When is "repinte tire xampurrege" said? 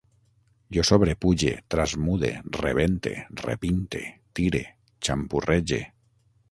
3.45-5.85